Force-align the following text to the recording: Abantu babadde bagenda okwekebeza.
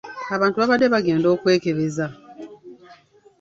Abantu 0.35 0.55
babadde 0.61 0.85
bagenda 0.93 1.27
okwekebeza. 1.35 2.05